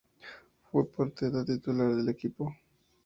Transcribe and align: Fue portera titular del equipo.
Fue 0.71 0.85
portera 0.91 1.45
titular 1.45 1.95
del 1.95 2.09
equipo. 2.09 2.51